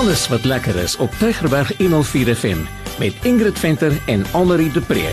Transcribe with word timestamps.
Alles 0.00 0.28
wat 0.28 0.44
lekker 0.44 0.76
is 0.76 0.96
op 0.96 1.10
Tygerberg 1.10 1.76
104 1.76 2.36
FM 2.36 2.58
met 2.98 3.14
Ingrid 3.22 3.58
Venter 3.58 4.02
en 4.06 4.24
Annelie 4.32 4.72
de 4.72 4.80
Pre. 4.80 5.12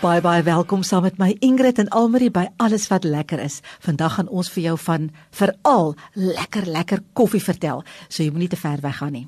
Baie 0.00 0.20
baie 0.20 0.42
welkom 0.42 0.82
saam 0.82 1.02
met 1.02 1.18
my 1.18 1.36
Ingrid 1.38 1.78
en 1.78 1.88
Almarie 1.88 2.30
by 2.30 2.46
Alles 2.56 2.86
wat 2.88 3.04
lekker 3.04 3.42
is. 3.42 3.58
Vandag 3.78 4.14
gaan 4.14 4.28
ons 4.28 4.52
vir 4.54 4.62
jou 4.62 4.78
van 4.78 5.10
veral 5.30 5.94
lekker 6.14 6.66
lekker 6.66 7.02
koffie 7.12 7.42
vertel. 7.42 7.82
So 8.08 8.22
jy 8.22 8.30
moenie 8.30 8.48
te 8.48 8.56
ver 8.56 8.78
weg 8.80 9.02
gaan 9.02 9.12
nie. 9.12 9.26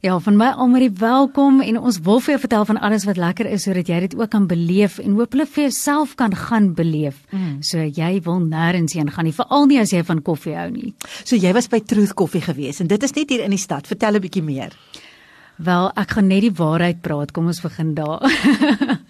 Ja, 0.00 0.14
van 0.22 0.36
my 0.38 0.52
almal 0.54 0.92
welkom 0.94 1.56
en 1.60 1.78
ons 1.82 1.96
wil 2.06 2.20
vir 2.22 2.36
jou 2.36 2.40
vertel 2.44 2.64
van 2.68 2.78
alles 2.86 3.02
wat 3.08 3.16
lekker 3.18 3.48
is 3.50 3.64
sodat 3.66 3.88
jy 3.90 3.96
dit 4.04 4.12
ook 4.14 4.30
kan 4.30 4.44
beleef 4.46 5.00
en 5.02 5.16
hopelik 5.18 5.50
vir 5.50 5.64
jouself 5.64 6.12
kan 6.20 6.36
gaan 6.38 6.68
beleef. 6.78 7.16
Mm. 7.34 7.56
So 7.66 7.82
jy 7.82 8.20
wil 8.22 8.38
nêrens 8.44 8.94
heen 8.94 9.10
gaan 9.10 9.26
nie, 9.26 9.34
veral 9.34 9.66
nie 9.66 9.80
as 9.82 9.90
jy 9.90 10.04
van 10.06 10.22
koffie 10.22 10.54
hou 10.54 10.68
nie. 10.70 10.92
So 11.24 11.34
jy 11.34 11.50
was 11.56 11.66
by 11.66 11.82
Truth 11.82 12.14
Koffie 12.14 12.44
gewees 12.46 12.78
en 12.78 12.86
dit 12.86 13.02
is 13.02 13.16
net 13.16 13.34
hier 13.34 13.42
in 13.42 13.50
die 13.50 13.58
stad. 13.58 13.90
Vertel 13.90 14.14
'n 14.14 14.22
bietjie 14.22 14.42
meer. 14.42 14.70
Wel, 15.58 15.90
ek 15.96 16.10
gaan 16.14 16.28
net 16.28 16.46
die 16.46 16.54
waarheid 16.54 17.02
praat. 17.02 17.32
Kom 17.32 17.46
ons 17.46 17.60
begin 17.60 17.94
daar. 17.94 18.22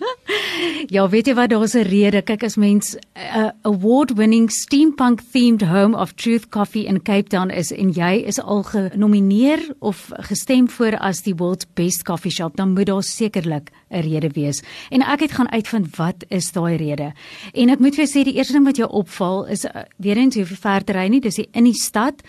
Ja, 0.95 1.09
weet 1.09 1.27
jy 1.27 1.35
wat, 1.35 1.51
daar's 1.51 1.75
'n 1.75 1.87
rede. 1.87 2.23
Kyk 2.23 2.43
as 2.43 2.57
mens 2.57 2.95
'n 2.95 3.01
uh, 3.15 3.51
award-winning 3.63 4.51
steampunk 4.51 5.21
themed 5.33 5.63
home 5.63 5.97
of 5.97 6.13
Truth 6.13 6.49
Coffee 6.49 6.87
in 6.87 7.03
Cape 7.03 7.29
Town 7.29 7.51
is 7.51 7.73
en 7.73 7.91
jy 7.93 8.23
is 8.27 8.41
al 8.41 8.63
genomineer 8.63 9.75
of 9.79 10.11
gestem 10.31 10.69
voor 10.69 10.99
as 10.99 11.23
die 11.23 11.35
world's 11.35 11.67
best 11.75 12.03
coffee 12.03 12.31
shop, 12.31 12.57
dan 12.57 12.73
moet 12.73 12.87
daar 12.87 13.03
sekerlik 13.03 13.71
'n 13.91 14.01
rede 14.01 14.29
wees. 14.33 14.63
En 14.91 15.03
ek 15.03 15.21
het 15.21 15.33
gaan 15.33 15.51
uitvind 15.51 15.97
wat 15.97 16.25
is 16.29 16.53
daai 16.53 16.77
rede. 16.77 17.13
En 17.53 17.69
ek 17.69 17.79
moet 17.79 17.95
vir 17.95 18.05
jou 18.05 18.21
sê 18.21 18.25
die 18.25 18.35
eerste 18.35 18.53
ding 18.53 18.65
wat 18.65 18.77
jou 18.77 18.89
opval 18.91 19.47
is 19.47 19.65
uh, 19.65 19.71
weer 19.97 20.17
eens 20.17 20.35
hoe 20.35 20.45
ver 20.45 20.85
te 20.85 20.93
ry 20.93 21.09
nie, 21.09 21.21
dis 21.21 21.39
in 21.39 21.65
die 21.65 21.75
stad. 21.75 22.23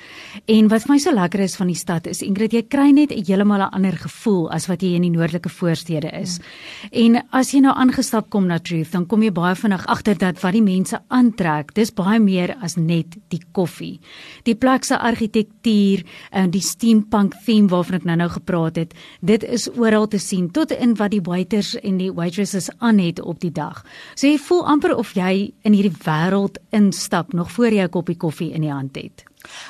En 0.45 0.67
wat 0.67 0.81
vir 0.81 0.91
my 0.93 0.97
so 0.97 1.11
lekker 1.11 1.39
is 1.39 1.55
van 1.55 1.67
die 1.67 1.75
stad 1.75 2.07
is 2.07 2.21
Ingrid, 2.21 2.51
jy 2.51 2.63
kry 2.67 2.91
net 2.91 3.09
heeltemal 3.09 3.59
'n 3.59 3.73
ander 3.73 3.97
gevoel 3.97 4.51
as 4.51 4.67
wat 4.67 4.81
jy 4.81 4.93
in 4.95 5.01
die 5.01 5.11
noordelike 5.11 5.49
voorstede 5.49 6.09
is. 6.11 6.39
Hmm. 6.91 7.15
En 7.15 7.27
as 7.31 7.51
jy 7.51 7.59
nou 7.59 7.73
aangestap 7.75 8.18
kom 8.27 8.47
na 8.47 8.59
Truth, 8.59 8.91
dan 8.91 9.05
kom 9.07 9.23
jy 9.23 9.31
baie 9.31 9.55
vinnig 9.55 9.85
agter 9.87 10.17
dat 10.19 10.41
wat 10.43 10.53
die 10.53 10.63
mense 10.63 10.99
aantrek, 11.07 11.73
dis 11.77 11.93
baie 11.95 12.19
meer 12.19 12.55
as 12.61 12.75
net 12.75 13.15
die 13.31 13.41
koffie. 13.55 13.99
Die 14.43 14.55
plek 14.55 14.83
se 14.83 14.97
argitektuur 14.97 16.03
en 16.31 16.51
die 16.51 16.63
steampunk 16.63 17.37
theme 17.45 17.71
waarvan 17.71 17.99
ek 18.01 18.09
nou-nou 18.09 18.29
gepraat 18.35 18.81
het, 18.81 18.93
dit 19.21 19.43
is 19.43 19.69
oral 19.77 20.07
te 20.07 20.19
sien 20.19 20.51
tot 20.51 20.71
in 20.75 20.97
wat 20.99 21.11
die 21.15 21.23
waiters 21.23 21.75
en 21.79 21.97
die 21.97 22.11
waitresses 22.11 22.69
aan 22.79 22.99
het 22.99 23.21
op 23.21 23.39
die 23.39 23.53
dag. 23.53 23.85
So 24.15 24.27
jy 24.27 24.37
voel 24.49 24.65
amper 24.65 24.97
of 24.97 25.15
jy 25.15 25.53
in 25.63 25.73
hierdie 25.73 25.95
wêreld 26.03 26.59
instap 26.75 27.33
nog 27.33 27.51
voor 27.51 27.71
jy 27.71 27.83
'n 27.83 27.89
koppie 27.89 28.17
koffie 28.17 28.51
in 28.51 28.61
die 28.61 28.73
hand 28.73 28.95
het. 28.95 29.29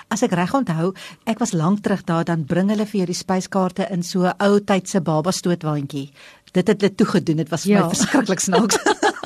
As 0.10 0.24
ek 0.26 0.34
reg 0.34 0.54
onthou, 0.58 0.94
ek 1.30 1.42
was 1.44 1.54
lank 1.54 1.84
terug 1.86 2.02
daar 2.08 2.26
dan 2.26 2.46
bring 2.50 2.72
hulle 2.74 2.88
vir 2.90 3.04
jou 3.04 3.08
die 3.12 3.18
spyskaarte 3.18 3.86
in 3.94 4.02
so 4.04 4.26
'n 4.26 4.34
ou 4.42 4.60
tydse 4.60 5.02
baba 5.02 5.32
stootwaandjie 5.32 6.10
dit 6.52 6.68
het 6.68 6.82
hulle 6.82 6.96
toegedoen. 6.96 7.36
Dit 7.44 7.50
was 7.50 7.66
vir 7.68 7.72
ja. 7.72 7.82
my 7.84 7.94
verskriklik 7.94 8.40
snaaks. 8.40 8.80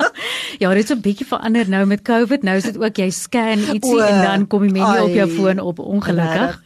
ja, 0.60 0.68
dit 0.68 0.78
het 0.78 0.88
so 0.88 0.94
'n 0.94 1.00
bietjie 1.00 1.26
verander 1.26 1.68
nou 1.68 1.84
met 1.86 2.02
COVID. 2.02 2.42
Nou 2.42 2.56
is 2.56 2.68
dit 2.68 2.78
ook 2.78 2.96
jy 2.96 3.10
scan 3.10 3.58
ietsie 3.58 3.96
o, 3.96 4.00
en 4.00 4.22
dan 4.22 4.46
kom 4.46 4.62
die 4.62 4.72
menu 4.72 5.00
op 5.00 5.14
jou 5.14 5.28
foon 5.30 5.58
op 5.58 5.78
ongelukkig. 5.78 6.60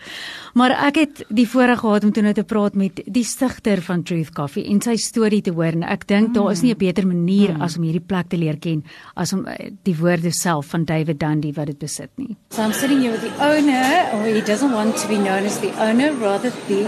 Maar 0.55 0.71
ek 0.89 1.01
het 1.03 1.23
die 1.29 1.47
voorreg 1.49 1.81
gehad 1.83 2.05
om 2.05 2.13
toe 2.13 2.23
nou 2.23 2.35
te 2.35 2.45
praat 2.45 2.75
met 2.79 3.03
die 3.05 3.25
stigter 3.25 3.83
van 3.85 4.03
Truth 4.03 4.33
Coffee 4.37 4.65
en 4.71 4.81
sy 4.85 4.97
storie 5.01 5.41
te 5.45 5.53
hoor 5.55 5.77
en 5.77 5.85
ek 5.85 6.07
dink 6.09 6.31
mm. 6.31 6.35
daar 6.39 6.51
is 6.53 6.63
nie 6.63 6.73
'n 6.75 6.79
beter 6.79 7.07
manier 7.07 7.55
mm. 7.55 7.63
as 7.63 7.77
om 7.77 7.85
hierdie 7.85 8.05
plek 8.07 8.29
te 8.29 8.37
leer 8.37 8.59
ken 8.59 8.85
as 9.17 9.33
om 9.33 9.47
eh, 9.47 9.71
die 9.85 9.97
woorde 9.97 10.33
self 10.33 10.67
van 10.67 10.85
David 10.85 11.21
Dundee 11.21 11.53
wat 11.53 11.67
dit 11.67 11.79
besit 11.79 12.11
nie. 12.17 12.37
So 12.51 12.63
I'm 12.63 12.73
sitting 12.73 13.01
here 13.03 13.13
with 13.13 13.23
the 13.23 13.35
owner 13.43 14.09
or 14.13 14.25
he 14.25 14.41
doesn't 14.41 14.73
want 14.73 14.97
to 14.97 15.09
be 15.09 15.17
known 15.17 15.45
as 15.45 15.59
the 15.61 15.73
owner 15.79 16.13
rather 16.13 16.51
the 16.69 16.85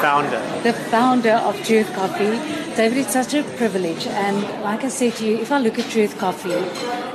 founder. 0.00 0.40
The 0.62 0.74
founder 0.90 1.36
of 1.44 1.60
Truth 1.64 1.92
Coffee. 1.94 2.38
David, 2.76 2.98
it's 2.98 3.12
such 3.12 3.34
a 3.34 3.42
privilege 3.56 4.06
and 4.08 4.42
like 4.62 4.84
I 4.84 4.88
said 4.88 5.14
to 5.16 5.24
you, 5.24 5.38
if 5.38 5.52
I 5.52 5.58
look 5.58 5.78
at 5.78 5.88
Truth 5.90 6.18
Coffee, 6.18 6.58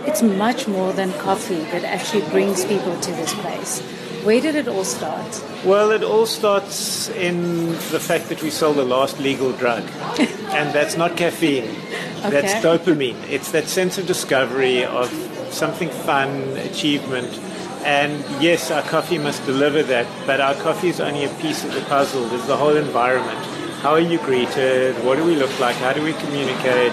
it's 0.07 0.21
much 0.21 0.67
more 0.67 0.93
than 0.93 1.11
coffee 1.19 1.63
that 1.71 1.83
actually 1.83 2.23
brings 2.31 2.63
people 2.65 2.95
to 2.95 3.11
this 3.11 3.33
place. 3.33 3.83
Where 4.23 4.41
did 4.41 4.55
it 4.55 4.67
all 4.67 4.83
start? 4.83 5.43
Well, 5.63 5.91
it 5.91 6.03
all 6.03 6.25
starts 6.25 7.09
in 7.09 7.67
the 7.91 7.99
fact 7.99 8.29
that 8.29 8.41
we 8.43 8.49
sold 8.49 8.77
the 8.77 8.83
last 8.85 9.19
legal 9.19 9.53
drug, 9.53 9.83
and 10.19 10.73
that's 10.73 10.97
not 10.97 11.15
caffeine. 11.15 11.63
Okay. 11.63 12.29
That's 12.29 12.53
dopamine. 12.55 13.15
It's 13.29 13.51
that 13.51 13.67
sense 13.67 13.97
of 13.97 14.05
discovery 14.05 14.83
of 14.83 15.09
something 15.51 15.89
fun, 15.89 16.57
achievement. 16.57 17.39
And 17.85 18.23
yes, 18.41 18.71
our 18.71 18.81
coffee 18.81 19.17
must 19.17 19.45
deliver 19.45 19.83
that, 19.83 20.05
but 20.27 20.41
our 20.41 20.53
coffee 20.55 20.89
is 20.89 20.99
only 20.99 21.23
a 21.23 21.29
piece 21.35 21.63
of 21.63 21.73
the 21.73 21.81
puzzle. 21.81 22.25
There's 22.25 22.45
the 22.45 22.57
whole 22.57 22.75
environment. 22.75 23.39
How 23.81 23.91
are 23.91 24.01
you 24.01 24.19
greeted? 24.19 24.95
What 25.05 25.15
do 25.15 25.23
we 25.23 25.35
look 25.35 25.57
like? 25.59 25.77
How 25.77 25.93
do 25.93 26.03
we 26.03 26.11
communicate? 26.13 26.91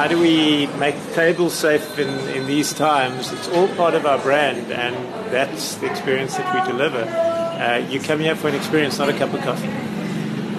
Uh, 0.00 0.04
how 0.04 0.08
do 0.08 0.18
we 0.18 0.66
make 0.78 0.96
tables 1.12 1.52
safe 1.52 1.98
in, 1.98 2.08
in 2.30 2.46
these 2.46 2.72
times? 2.72 3.30
It's 3.32 3.48
all 3.48 3.68
part 3.76 3.92
of 3.92 4.06
our 4.06 4.18
brand, 4.18 4.72
and 4.72 4.96
that's 5.30 5.74
the 5.74 5.90
experience 5.90 6.38
that 6.38 6.48
we 6.54 6.72
deliver. 6.72 7.02
Uh, 7.02 7.86
you 7.86 8.00
come 8.00 8.18
here 8.18 8.34
for 8.34 8.48
an 8.48 8.54
experience, 8.54 8.98
not 8.98 9.10
a 9.10 9.12
cup 9.12 9.34
of 9.34 9.42
coffee. 9.42 9.68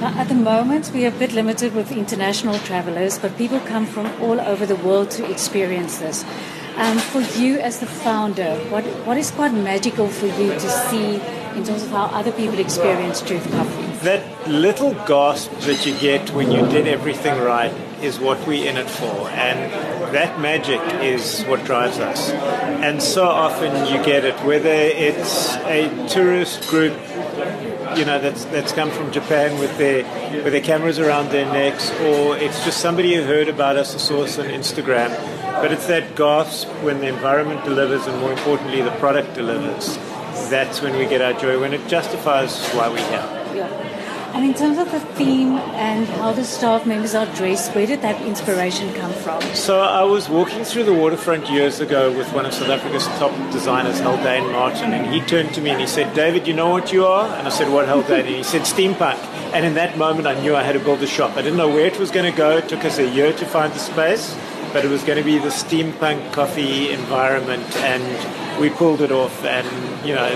At 0.03 0.25
the 0.25 0.35
moment, 0.35 0.91
we 0.93 1.05
are 1.05 1.07
a 1.07 1.19
bit 1.23 1.33
limited 1.33 1.73
with 1.73 1.91
international 1.91 2.59
travelers, 2.59 3.17
but 3.17 3.35
people 3.35 3.59
come 3.61 3.87
from 3.87 4.05
all 4.21 4.39
over 4.39 4.67
the 4.67 4.75
world 4.75 5.09
to 5.11 5.27
experience 5.31 5.97
this. 5.97 6.23
Um, 6.75 6.99
for 6.99 7.21
you 7.39 7.57
as 7.57 7.79
the 7.79 7.87
founder, 7.87 8.55
what, 8.69 8.83
what 9.07 9.17
is 9.17 9.31
quite 9.31 9.55
magical 9.55 10.07
for 10.07 10.27
you 10.27 10.51
to 10.53 10.69
see 10.69 11.15
in 11.55 11.63
terms 11.63 11.81
of 11.81 11.89
how 11.89 12.05
other 12.13 12.31
people 12.31 12.59
experience 12.59 13.21
Truth 13.21 13.49
Coffee? 13.51 14.05
That 14.05 14.47
little 14.47 14.93
gasp 15.07 15.51
that 15.61 15.83
you 15.83 15.97
get 15.97 16.29
when 16.29 16.51
you 16.51 16.61
did 16.67 16.87
everything 16.87 17.39
right 17.41 17.73
is 18.03 18.19
what 18.19 18.45
we're 18.47 18.67
in 18.69 18.77
it 18.77 18.89
for. 18.89 19.29
And 19.29 19.71
that 20.13 20.39
magic 20.39 20.81
is 21.01 21.43
what 21.43 21.63
drives 21.63 21.99
us. 21.99 22.29
And 22.29 23.01
so 23.01 23.25
often 23.25 23.87
you 23.87 24.03
get 24.03 24.25
it, 24.25 24.35
whether 24.43 24.69
it's 24.69 25.55
a 25.55 26.07
tourist 26.07 26.67
group 26.69 26.97
you 27.97 28.05
know 28.05 28.19
that's 28.19 28.45
that's 28.45 28.71
come 28.71 28.89
from 28.89 29.11
Japan 29.11 29.59
with 29.59 29.77
their 29.77 30.03
with 30.43 30.53
their 30.53 30.61
cameras 30.61 30.99
around 30.99 31.29
their 31.29 31.45
necks, 31.45 31.91
or 32.01 32.37
it's 32.37 32.63
just 32.63 32.79
somebody 32.79 33.15
who 33.15 33.23
heard 33.23 33.49
about 33.49 33.75
us 33.75 33.95
or 33.95 33.99
saw 33.99 34.23
us 34.23 34.39
on 34.39 34.45
Instagram. 34.45 35.09
But 35.61 35.71
it's 35.71 35.87
that 35.87 36.15
gasp 36.15 36.67
when 36.83 36.99
the 36.99 37.07
environment 37.07 37.63
delivers, 37.65 38.07
and 38.07 38.17
more 38.19 38.31
importantly, 38.31 38.81
the 38.81 38.91
product 38.91 39.33
delivers. 39.35 39.97
That's 40.49 40.81
when 40.81 40.97
we 40.97 41.05
get 41.05 41.21
our 41.21 41.39
joy, 41.39 41.59
when 41.59 41.73
it 41.73 41.87
justifies 41.87 42.65
why 42.69 42.87
we're 42.89 43.07
here. 43.09 43.90
And 44.33 44.45
in 44.45 44.53
terms 44.53 44.77
of 44.77 44.89
the 44.91 44.99
theme 45.15 45.57
and 45.75 46.07
how 46.07 46.31
the 46.31 46.43
staff 46.43 46.85
members 46.85 47.13
are 47.13 47.25
dressed, 47.35 47.75
where 47.75 47.85
did 47.85 48.01
that 48.01 48.21
inspiration 48.21 48.93
come 48.93 49.11
from? 49.11 49.41
So 49.53 49.81
I 49.81 50.03
was 50.03 50.29
walking 50.29 50.63
through 50.63 50.85
the 50.85 50.93
waterfront 50.93 51.49
years 51.49 51.81
ago 51.81 52.15
with 52.17 52.31
one 52.33 52.45
of 52.45 52.53
South 52.53 52.69
Africa's 52.69 53.05
top 53.19 53.31
designers, 53.51 53.99
Haldane 53.99 54.51
Martin, 54.51 54.93
and 54.93 55.13
he 55.13 55.19
turned 55.21 55.53
to 55.55 55.61
me 55.61 55.71
and 55.71 55.81
he 55.81 55.87
said, 55.87 56.13
David, 56.15 56.47
you 56.47 56.53
know 56.53 56.69
what 56.69 56.93
you 56.93 57.05
are? 57.05 57.27
And 57.37 57.45
I 57.45 57.51
said, 57.51 57.69
what 57.71 57.87
Haldane? 57.87 58.25
And 58.25 58.35
he 58.35 58.43
said, 58.43 58.61
steampunk. 58.61 59.19
And 59.53 59.65
in 59.65 59.73
that 59.73 59.97
moment, 59.97 60.27
I 60.27 60.39
knew 60.41 60.55
I 60.55 60.63
had 60.63 60.73
to 60.73 60.79
build 60.79 61.03
a 61.03 61.07
shop. 61.07 61.35
I 61.35 61.41
didn't 61.41 61.57
know 61.57 61.67
where 61.67 61.85
it 61.85 61.99
was 61.99 62.09
going 62.09 62.31
to 62.31 62.37
go. 62.37 62.57
It 62.57 62.69
took 62.69 62.85
us 62.85 62.99
a 62.99 63.07
year 63.09 63.33
to 63.33 63.45
find 63.45 63.73
the 63.73 63.79
space, 63.79 64.35
but 64.71 64.85
it 64.85 64.89
was 64.89 65.03
going 65.03 65.17
to 65.17 65.25
be 65.25 65.39
the 65.39 65.49
steampunk 65.49 66.31
coffee 66.31 66.91
environment, 66.91 67.75
and 67.77 68.03
we 68.59 68.69
pulled 68.69 69.01
it 69.01 69.11
off. 69.11 69.43
And, 69.45 69.67
you 70.05 70.13
know, 70.13 70.29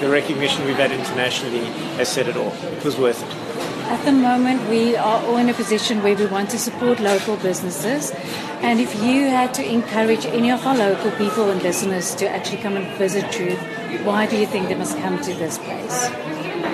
the 0.00 0.08
recognition 0.08 0.64
we've 0.64 0.76
had 0.76 0.92
internationally 0.92 1.64
has 1.96 2.08
said 2.08 2.28
it 2.28 2.36
all. 2.36 2.52
It 2.52 2.84
was 2.84 2.96
worth 2.96 3.22
it. 3.22 3.46
At 3.86 4.04
the 4.04 4.12
moment, 4.12 4.68
we 4.68 4.96
are 4.96 5.22
all 5.26 5.36
in 5.36 5.48
a 5.48 5.54
position 5.54 6.02
where 6.02 6.16
we 6.16 6.26
want 6.26 6.50
to 6.50 6.58
support 6.58 6.98
local 6.98 7.36
businesses. 7.36 8.12
And 8.60 8.80
if 8.80 9.00
you 9.00 9.28
had 9.28 9.54
to 9.54 9.64
encourage 9.64 10.26
any 10.26 10.50
of 10.50 10.66
our 10.66 10.76
local 10.76 11.12
people 11.12 11.50
and 11.50 11.62
listeners 11.62 12.14
to 12.16 12.28
actually 12.28 12.58
come 12.58 12.76
and 12.76 12.86
visit 12.98 13.38
you, 13.38 13.56
why 14.04 14.26
do 14.26 14.36
you 14.36 14.46
think 14.46 14.68
they 14.68 14.74
must 14.74 14.98
come 14.98 15.20
to 15.22 15.34
this 15.34 15.58
place? 15.58 16.10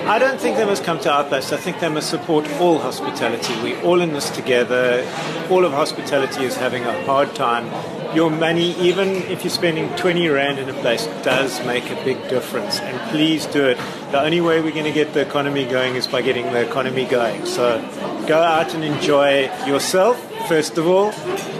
I 0.05 0.19
don't 0.19 0.39
think 0.39 0.57
they 0.57 0.65
must 0.65 0.83
come 0.83 0.99
to 1.01 1.11
our 1.11 1.23
place. 1.23 1.51
I 1.51 1.57
think 1.57 1.79
they 1.79 1.89
must 1.89 2.09
support 2.09 2.49
all 2.59 2.79
hospitality. 2.79 3.53
We're 3.61 3.81
all 3.83 4.01
in 4.01 4.13
this 4.13 4.29
together. 4.29 5.07
All 5.49 5.65
of 5.65 5.71
hospitality 5.71 6.43
is 6.43 6.55
having 6.55 6.83
a 6.83 7.03
hard 7.05 7.33
time 7.35 7.69
your 8.15 8.29
money, 8.29 8.75
even 8.79 9.09
if 9.09 9.43
you're 9.43 9.51
spending 9.51 9.93
20 9.95 10.27
Rand 10.27 10.59
in 10.59 10.69
a 10.69 10.73
place, 10.73 11.07
does 11.23 11.65
make 11.65 11.89
a 11.89 11.95
big 12.03 12.17
difference. 12.29 12.79
And 12.79 12.99
please 13.09 13.45
do 13.47 13.65
it. 13.65 13.77
The 14.11 14.21
only 14.21 14.41
way 14.41 14.61
we're 14.61 14.71
going 14.71 14.85
to 14.85 14.91
get 14.91 15.13
the 15.13 15.21
economy 15.21 15.65
going 15.65 15.95
is 15.95 16.05
by 16.05 16.21
getting 16.21 16.45
the 16.51 16.67
economy 16.67 17.05
going. 17.05 17.45
So 17.45 17.81
go 18.27 18.39
out 18.39 18.73
and 18.73 18.83
enjoy 18.83 19.51
yourself, 19.65 20.21
first 20.47 20.77
of 20.77 20.87
all, 20.87 21.11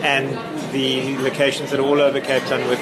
and 0.04 0.30
the 0.74 1.18
locations 1.18 1.72
that 1.72 1.80
are 1.80 1.84
all 1.84 2.01
over 2.01 2.19
Cape 2.19 2.44
Town 2.44 2.68
with 2.69 2.80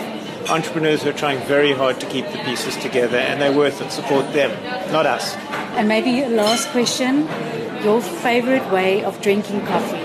entrepreneurs 0.49 1.03
who 1.03 1.09
are 1.09 1.13
trying 1.13 1.39
very 1.47 1.73
hard 1.73 1.99
to 1.99 2.05
keep 2.07 2.25
the 2.25 2.39
pieces 2.39 2.75
together, 2.77 3.17
and 3.17 3.41
they're 3.41 3.55
worth 3.55 3.81
it. 3.81 3.91
Support 3.91 4.33
them, 4.33 4.51
not 4.91 5.05
us. 5.05 5.35
And 5.75 5.87
maybe 5.87 6.21
a 6.21 6.29
last 6.29 6.69
question 6.69 7.27
your 7.83 8.01
favorite 8.01 8.71
way 8.71 9.03
of 9.03 9.19
drinking 9.21 9.65
coffee? 9.65 9.97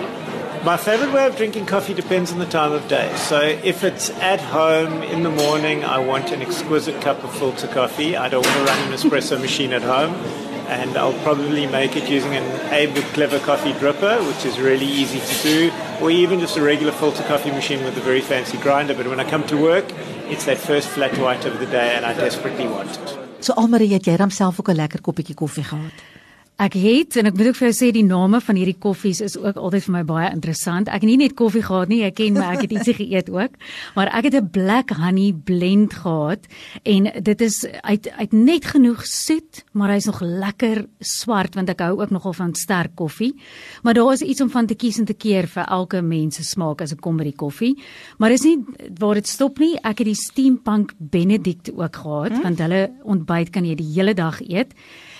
My 0.65 0.77
favorite 0.77 1.13
way 1.13 1.27
of 1.27 1.37
drinking 1.37 1.67
coffee 1.67 1.95
depends 1.95 2.33
on 2.33 2.39
the 2.39 2.47
time 2.47 2.73
of 2.73 2.89
day. 2.89 3.15
So 3.17 3.41
if 3.41 3.85
it's 3.85 4.11
at 4.11 4.41
home 4.41 5.03
in 5.03 5.23
the 5.23 5.31
morning, 5.31 5.85
I 5.85 5.99
want 5.99 6.33
an 6.33 6.43
exquisite 6.43 7.01
cup 7.03 7.23
of 7.23 7.33
filter 7.37 7.69
coffee. 7.69 8.17
I 8.17 8.29
don't 8.29 8.45
want 8.45 8.57
to 8.59 8.65
run 8.65 8.89
an 8.89 8.99
espresso 8.99 9.41
machine 9.49 9.73
at 9.73 9.83
home. 9.83 10.15
And 10.67 10.97
I'll 10.97 11.13
probably 11.23 11.67
make 11.67 11.97
it 11.97 12.09
using 12.09 12.35
an 12.35 12.73
Abe 12.73 12.97
Clever 13.13 13.39
Coffee 13.39 13.73
dripper, 13.75 14.27
which 14.27 14.45
is 14.45 14.59
really 14.59 14.87
easy 14.87 15.21
to 15.21 15.43
do, 15.43 15.73
or 16.01 16.11
even 16.11 16.41
just 16.41 16.57
a 16.57 16.63
regular 16.63 16.93
filter 16.93 17.23
coffee 17.25 17.53
machine 17.53 17.85
with 17.85 17.97
a 17.97 18.01
very 18.01 18.21
fancy 18.21 18.59
grinder. 18.59 18.93
But 18.93 19.07
when 19.07 19.21
I 19.21 19.31
come 19.31 19.47
to 19.47 19.57
work, 19.57 19.85
it's 20.29 20.45
that 20.45 20.59
first 20.59 20.89
flat 20.89 21.17
white 21.19 21.45
of 21.45 21.59
the 21.59 21.67
day, 21.67 21.95
and 21.97 22.05
I 22.05 22.15
desperately 22.15 22.67
want 22.67 22.91
it. 22.91 23.19
So 23.41 23.53
Almarie, 23.55 23.93
het 23.93 24.05
jy 24.07 24.17
homself 24.17 24.61
ook 24.61 24.69
'n 24.69 24.75
lekker 24.75 25.01
koppietjie 25.01 25.35
koffie 25.35 25.65
gehad? 25.65 25.93
Ek 26.57 26.73
het 26.81 27.19
en 27.21 27.29
ek 27.29 27.35
moet 27.37 27.51
ook 27.51 27.57
vir 27.59 27.67
jou 27.69 27.75
sê 27.77 27.91
die 27.93 28.05
name 28.07 28.39
van 28.41 28.57
hierdie 28.57 28.79
koffies 28.81 29.19
is 29.21 29.35
ook 29.37 29.59
altyd 29.61 29.85
vir 29.85 29.93
my 29.93 30.01
baie 30.09 30.29
interessant. 30.33 30.89
Ek 30.89 31.03
het 31.05 31.11
nie 31.11 31.19
net 31.21 31.35
koffie 31.37 31.61
gehad 31.61 31.91
nie, 31.93 31.99
jy 32.01 32.09
ken 32.17 32.39
my, 32.39 32.47
ek 32.55 32.63
het 32.65 32.71
ietsie 32.79 32.95
geëet 33.03 33.29
ook, 33.29 33.59
maar 33.93 34.09
ek 34.17 34.31
het 34.31 34.37
'n 34.41 34.49
black 34.55 34.95
honey 34.97 35.35
blend 35.37 35.93
gehad 36.01 36.49
en 36.83 37.11
dit 37.13 37.41
is 37.45 37.67
uit 37.83 38.09
uit 38.09 38.33
net 38.33 38.65
genoeg 38.65 39.05
soet, 39.05 39.65
maar 39.73 39.93
hy's 39.93 40.09
nog 40.09 40.23
lekker 40.25 40.87
swart 41.01 41.55
want 41.61 41.69
ek 41.69 41.81
hou 41.85 42.01
ook 42.01 42.11
nogal 42.11 42.33
van 42.33 42.55
sterk 42.55 42.97
koffie. 42.97 43.35
Maar 43.83 43.95
daar 43.95 44.13
is 44.13 44.23
iets 44.25 44.41
om 44.41 44.49
van 44.51 44.67
te 44.67 44.75
kies 44.75 44.99
en 44.99 45.05
te 45.05 45.15
keer 45.15 45.47
vir 45.47 45.65
elke 45.69 46.01
mens 46.01 46.37
se 46.37 46.45
smaak 46.45 46.81
as 46.81 46.89
dit 46.89 47.01
kom 47.01 47.17
by 47.17 47.25
die 47.25 47.37
koffie. 47.37 47.77
Maar 48.17 48.31
dis 48.31 48.45
nie 48.45 48.65
waar 48.99 49.15
dit 49.15 49.29
stop 49.29 49.59
nie. 49.59 49.77
Ek 49.77 49.99
het 49.99 50.07
die 50.07 50.15
steampunk 50.15 50.95
benedict 50.97 51.69
ook 51.77 51.97
gehad 51.97 52.33
hmm? 52.33 52.43
want 52.43 52.59
hulle 52.59 52.91
ontbyt 53.05 53.51
kan 53.51 53.65
jy 53.65 53.75
die 53.75 53.93
hele 53.93 54.15
dag 54.15 54.41
eet. 54.41 54.73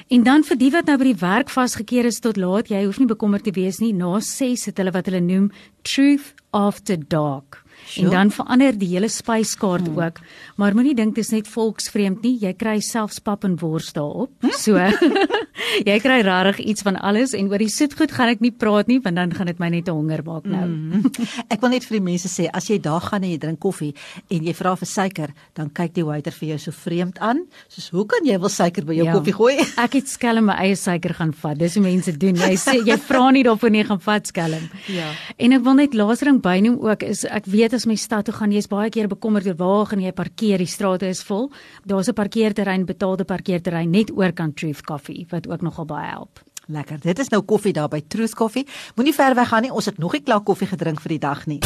En 0.09 0.23
dan 0.23 0.45
vir 0.47 0.57
die 0.57 0.71
wat 0.71 0.87
nou 0.87 0.95
by 1.01 1.05
die 1.09 1.19
werk 1.27 1.51
vasgekeer 1.51 2.07
is 2.07 2.21
tot 2.23 2.39
laat, 2.39 2.69
jy 2.71 2.85
hoef 2.85 3.01
nie 3.01 3.09
bekommerd 3.11 3.47
te 3.47 3.55
wees 3.57 3.81
nie. 3.83 3.93
Na 3.97 4.21
6 4.23 4.69
het 4.69 4.79
hulle 4.81 4.93
wat 4.95 5.09
hulle 5.11 5.23
noem 5.25 5.49
Truth 5.87 6.35
After 6.55 6.99
Dark. 7.01 7.66
Sure. 7.87 8.07
En 8.07 8.13
dan 8.13 8.31
verander 8.35 8.79
die 8.79 8.89
hele 8.91 9.09
spyskaart 9.09 9.87
hmm. 9.87 9.99
ook. 9.99 10.21
Maar 10.57 10.75
moenie 10.75 10.95
dink 10.99 11.15
dit 11.15 11.25
is 11.25 11.31
net 11.31 11.49
volksvreemd 11.49 12.25
nie. 12.27 12.35
Jy 12.43 12.53
kry 12.59 12.77
selfs 12.85 13.21
pap 13.23 13.45
en 13.47 13.55
wors 13.61 13.93
daarop. 13.95 14.33
Hm? 14.43 14.55
So 14.59 14.75
jy 15.89 15.97
kry 16.03 16.19
regtig 16.27 16.65
iets 16.67 16.85
van 16.87 16.99
alles 16.99 17.35
en 17.37 17.51
oor 17.53 17.63
die 17.63 17.71
soetgoed 17.73 18.15
gaan 18.17 18.33
ek 18.35 18.43
nie 18.45 18.53
praat 18.53 18.91
nie 18.91 18.99
want 19.05 19.19
dan 19.19 19.33
gaan 19.37 19.51
dit 19.51 19.61
my 19.63 19.71
net 19.73 19.91
honger 19.93 20.25
maak 20.27 20.49
nou. 20.51 20.65
Hmm. 20.67 21.07
Ek 21.53 21.63
wil 21.63 21.73
net 21.73 21.87
vir 21.87 21.99
die 21.99 22.05
mense 22.09 22.31
sê 22.31 22.49
as 22.51 22.67
jy 22.71 22.79
daar 22.83 23.05
gaan 23.05 23.25
en 23.25 23.31
jy 23.31 23.39
drink 23.41 23.61
koffie 23.63 23.93
en 24.33 24.47
jy 24.47 24.55
vra 24.57 24.75
vir 24.79 24.91
suiker, 24.91 25.33
dan 25.57 25.71
kyk 25.75 25.95
die 25.97 26.05
waiter 26.07 26.35
vir 26.35 26.55
jou 26.55 26.59
so 26.67 26.75
vreemd 26.75 27.21
aan. 27.25 27.45
Soos 27.73 27.89
hoe 27.95 28.07
kan 28.11 28.27
jy 28.27 28.39
wil 28.43 28.53
suiker 28.53 28.87
by 28.89 28.97
jou 28.99 29.07
ja, 29.07 29.15
koffie 29.17 29.37
gooi? 29.37 29.55
ek 29.87 29.99
het 30.01 30.11
skelm 30.11 30.51
my 30.51 30.59
eie 30.65 30.77
suiker 30.79 31.15
gaan 31.17 31.33
vat. 31.37 31.59
Dis 31.61 31.77
hoe 31.79 31.85
mense 31.87 32.15
doen. 32.17 32.39
Jy 32.43 32.59
sê 32.61 32.77
jy 32.87 32.99
vra 33.07 33.31
nie 33.35 33.45
daarvoor 33.47 33.73
nie 33.75 33.85
gaan 33.87 34.03
vat 34.03 34.33
skelm. 34.33 34.67
Ja. 34.93 35.09
En 35.39 35.57
ek 35.57 35.65
wil 35.67 35.79
net 35.81 35.97
laasering 35.97 36.43
bynoem 36.45 36.81
ook 36.85 37.07
is 37.07 37.25
ek 37.29 37.49
weet 37.53 37.76
as 37.77 37.85
my 37.87 37.95
stad 38.01 38.25
toe 38.25 38.35
gaan, 38.35 38.53
jy's 38.55 38.69
baie 38.73 38.89
keer 38.91 39.07
bekommerd 39.13 39.47
oor 39.51 39.57
waar 39.61 39.87
gaan 39.91 40.01
jy 40.01 40.13
parkeer? 40.17 40.63
Die 40.65 40.71
strate 40.71 41.09
is 41.13 41.23
vol. 41.23 41.51
Daar's 41.85 42.09
'n 42.09 42.15
parkeerterrein, 42.15 42.87
betaalde 42.87 43.25
parkeerterrein 43.25 43.91
net 43.91 44.11
oor 44.11 44.33
kan 44.33 44.55
Truth 44.55 44.83
Coffee 44.83 45.27
wat 45.31 45.49
ook 45.49 45.63
nogal 45.63 45.85
baie 45.85 46.11
help. 46.11 46.41
Lekker. 46.69 47.01
Dit 47.01 47.19
is 47.19 47.29
nou 47.29 47.43
koffie 47.43 47.73
daar 47.73 47.89
by 47.89 48.01
Truth 48.09 48.35
Coffee. 48.35 48.67
Moenie 48.97 49.15
ver 49.15 49.35
weg 49.35 49.49
gaan 49.49 49.63
nie. 49.63 49.73
Ons 49.73 49.85
het 49.85 49.99
nog 49.99 50.13
nie 50.13 50.23
klaar 50.23 50.41
koffie 50.41 50.67
gedrink 50.67 51.01
vir 51.01 51.09
die 51.09 51.19
dag 51.19 51.47
nie. 51.47 51.61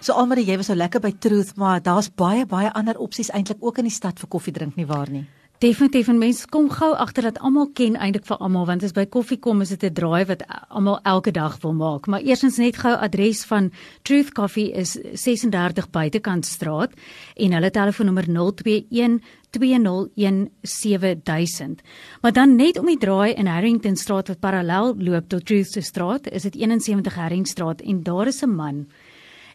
So 0.00 0.12
almal 0.12 0.38
jy 0.38 0.56
was 0.56 0.66
so 0.66 0.74
lekker 0.74 1.00
by 1.00 1.14
Truth, 1.18 1.56
maar 1.56 1.82
daar's 1.82 2.10
baie 2.14 2.46
baie 2.46 2.72
ander 2.72 2.98
opsies 2.98 3.30
eintlik 3.30 3.56
ook 3.60 3.78
in 3.78 3.84
die 3.84 3.94
stad 3.94 4.18
vir 4.18 4.28
koffie 4.28 4.52
drink 4.52 4.76
nie 4.76 4.86
waar 4.86 5.10
nie. 5.10 5.26
Definitief 5.64 6.10
en 6.12 6.18
mense 6.20 6.44
kom 6.52 6.66
gou 6.68 6.90
agter 7.00 7.24
dat 7.24 7.38
almal 7.40 7.70
ken 7.78 7.94
eintlik 7.96 8.26
vir 8.28 8.36
almal 8.44 8.66
want 8.68 8.82
as 8.84 8.92
by 8.92 9.06
koffie 9.08 9.40
kom 9.40 9.64
is 9.64 9.72
dit 9.72 9.80
'n 9.88 9.96
draai 9.96 10.28
wat 10.28 10.44
almal 10.68 11.00
elke 11.04 11.32
dag 11.32 11.56
wil 11.62 11.72
maak. 11.72 12.06
Maar 12.06 12.20
eersins 12.20 12.58
net 12.58 12.76
gou 12.76 12.92
adres 12.92 13.44
van 13.44 13.72
Truth 14.02 14.32
Coffee 14.32 14.72
is 14.72 14.98
36 15.14 15.90
Buitekantstraat 15.90 16.92
en 17.36 17.52
hulle 17.52 17.70
telefoonnommer 17.70 18.28
021 18.28 19.20
201700. 19.50 21.80
Maar 22.20 22.32
dan 22.32 22.56
net 22.56 22.78
om 22.78 22.86
die 22.86 22.98
draai 22.98 23.32
in 23.32 23.46
Harrington 23.46 23.96
Straat 23.96 24.28
wat 24.28 24.40
parallel 24.40 24.94
loop 24.98 25.28
tot 25.28 25.46
Truth 25.46 25.72
se 25.72 25.80
straat, 25.80 26.30
is 26.30 26.42
dit 26.42 26.54
71 26.54 27.14
Harringstraat 27.14 27.80
en 27.80 28.02
daar 28.02 28.26
is 28.26 28.42
'n 28.42 28.54
man 28.54 28.86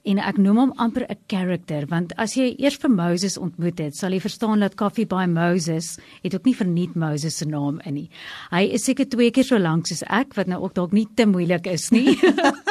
en 0.09 0.19
ek 0.19 0.39
noem 0.41 0.57
hom 0.57 0.71
amper 0.81 1.05
'n 1.05 1.17
character 1.29 1.85
want 1.89 2.13
as 2.17 2.35
jy 2.37 2.55
eers 2.57 2.77
vir 2.81 2.89
Moses 2.89 3.37
ontmoet 3.37 3.79
het, 3.79 3.95
sal 3.95 4.11
jy 4.11 4.19
verstaan 4.19 4.59
dat 4.59 4.75
Coffee 4.75 5.05
by 5.05 5.25
Moses 5.25 5.97
het 6.23 6.35
ook 6.35 6.45
nie 6.45 6.55
verniet 6.55 6.95
Moses 6.95 7.37
se 7.37 7.45
naam 7.45 7.79
in 7.85 7.93
nie. 7.93 8.09
Hy 8.51 8.63
is 8.73 8.83
seker 8.83 9.05
twee 9.05 9.31
keer 9.31 9.43
so 9.43 9.57
lank 9.57 9.87
soos 9.87 10.03
ek 10.03 10.33
wat 10.35 10.47
nou 10.47 10.63
ook 10.63 10.73
dalk 10.73 10.91
nie 10.91 11.07
te 11.15 11.25
moeilik 11.25 11.67
is 11.67 11.91
nie. 11.91 12.17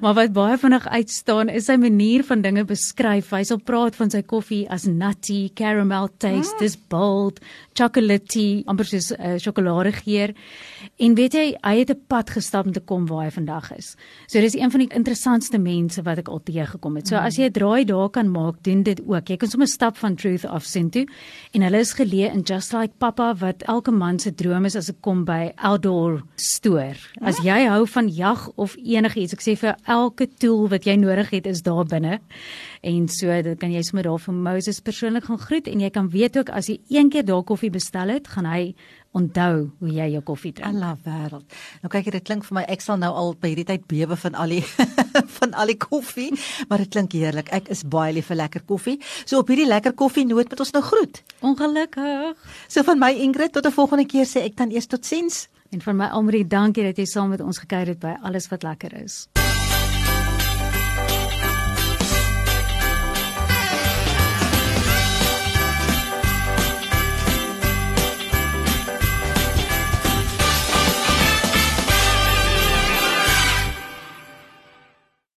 maar 0.00 0.14
wat 0.14 0.32
baie 0.34 0.56
vinnig 0.58 0.86
uitstaan 0.88 1.48
is 1.48 1.66
sy 1.68 1.76
manier 1.80 2.24
van 2.26 2.42
dinge 2.44 2.64
beskryf. 2.68 3.30
Hy 3.34 3.42
sal 3.46 3.60
praat 3.62 3.96
van 3.98 4.10
sy 4.10 4.22
koffie 4.26 4.64
as 4.72 4.86
nutty, 4.88 5.50
caramel 5.56 6.08
taste, 6.18 6.56
mm. 6.58 6.66
is 6.66 6.76
bold, 6.90 7.40
chocolatey, 7.74 8.62
amper 8.70 8.88
soos 8.88 9.12
'n 9.12 9.20
uh, 9.20 9.38
sjokoladegeur. 9.38 10.34
En 10.98 11.14
weet 11.14 11.34
jy, 11.34 11.46
hy 11.62 11.76
het 11.78 11.90
'n 11.90 12.00
pad 12.08 12.30
gestap 12.30 12.66
om 12.66 12.72
te 12.72 12.80
kom 12.80 13.06
waar 13.06 13.24
hy 13.24 13.30
vandag 13.30 13.72
is. 13.76 13.96
So 14.26 14.40
dis 14.40 14.54
een 14.54 14.70
van 14.70 14.80
die 14.80 14.94
interessantste 14.94 15.58
mense 15.58 16.02
wat 16.02 16.18
ek 16.18 16.28
al 16.28 16.40
teëgekom 16.42 16.96
het. 16.96 17.08
So 17.08 17.16
as 17.16 17.36
jy 17.36 17.46
'n 17.46 17.52
draai 17.52 17.84
daar 17.84 18.10
kan 18.10 18.30
maak, 18.30 18.62
doen 18.62 18.82
dit 18.82 19.00
ook. 19.06 19.28
Jy 19.28 19.36
kan 19.36 19.48
sommer 19.48 19.68
stap 19.68 19.96
van 19.96 20.16
Truth 20.16 20.44
of 20.44 20.64
Sin 20.64 20.90
toe 20.90 21.06
en 21.52 21.62
hulle 21.62 21.78
is 21.78 21.94
geleë 21.94 22.32
in 22.32 22.42
Just 22.42 22.72
Like 22.72 22.94
Papa 22.98 23.34
wat 23.34 23.62
elke 23.62 23.90
man 23.90 24.18
se 24.18 24.34
droom 24.34 24.64
is 24.64 24.76
as 24.76 24.86
dit 24.86 24.96
kom 25.00 25.24
by 25.24 25.52
outdoor 25.56 26.22
store. 26.36 26.96
As 27.20 27.38
jy 27.38 27.66
hou 27.68 27.86
van 27.86 28.08
jag 28.08 28.50
of 28.56 28.76
enigiets, 28.76 29.32
ek 29.32 29.40
sê 29.40 29.56
vir 29.56 29.76
elke 29.84 30.28
tool 30.38 30.68
wat 30.68 30.84
jy 30.88 30.96
nodig 30.96 31.30
het 31.30 31.46
is 31.46 31.62
daar 31.62 31.84
binne. 31.84 32.20
En 32.84 33.08
so 33.08 33.42
dan 33.42 33.56
kan 33.56 33.72
jy 33.72 33.82
sommer 33.82 34.04
daar 34.08 34.20
vir 34.20 34.34
Moses 34.34 34.80
persoonlik 34.80 35.24
gaan 35.24 35.40
groet 35.40 35.68
en 35.68 35.80
jy 35.80 35.90
kan 35.90 36.10
weet 36.10 36.36
ook 36.38 36.50
as 36.50 36.68
jy 36.68 36.80
een 36.88 37.10
keer 37.10 37.24
daar 37.24 37.44
koffie 37.44 37.70
bestel 37.70 38.08
het, 38.08 38.28
gaan 38.28 38.46
hy 38.46 38.74
onthou 39.14 39.70
hoe 39.78 39.92
jy 39.94 40.08
jou 40.16 40.22
koffie 40.26 40.52
drink. 40.52 40.74
Allah 40.74 40.96
wêreld. 41.06 41.46
Nou 41.82 41.90
kyk 41.92 42.10
dit 42.16 42.26
klink 42.26 42.46
vir 42.48 42.58
my 42.58 42.64
ek 42.70 42.82
sal 42.82 42.98
nou 43.00 43.12
al 43.14 43.34
by 43.38 43.52
hierdie 43.52 43.66
tyd 43.68 43.86
bewe 43.90 44.18
van 44.18 44.34
al 44.34 44.56
die 44.56 44.62
van 45.38 45.54
al 45.54 45.70
die 45.70 45.78
koffie, 45.78 46.32
maar 46.68 46.82
dit 46.82 46.90
klink 46.96 47.14
heerlik. 47.14 47.52
Ek 47.54 47.70
is 47.72 47.84
baie 47.86 48.12
lief 48.16 48.32
vir 48.32 48.42
lekker 48.42 48.66
koffie. 48.66 48.98
So 49.24 49.40
op 49.42 49.52
hierdie 49.52 49.68
lekker 49.70 49.94
koffie 49.98 50.26
noot 50.26 50.50
met 50.50 50.64
ons 50.66 50.74
nou 50.74 50.82
groet. 50.84 51.22
Ongelukkig. 51.46 52.34
So 52.68 52.82
van 52.86 53.00
my 53.00 53.12
Ingrid 53.24 53.54
tot 53.54 53.66
'n 53.66 53.78
volgende 53.78 54.06
keer 54.06 54.26
sê 54.26 54.42
ek 54.44 54.56
dan 54.56 54.70
eers 54.70 54.86
totsiens. 54.86 55.48
En 55.70 55.80
van 55.80 55.96
my 55.96 56.06
Amri, 56.14 56.44
dankie 56.46 56.84
dat 56.84 56.98
jy 56.98 57.04
saam 57.04 57.28
met 57.28 57.40
ons 57.40 57.58
gekuier 57.58 57.86
het 57.86 57.98
by 57.98 58.14
alles 58.22 58.48
wat 58.48 58.62
lekker 58.62 58.94
is. 59.02 59.33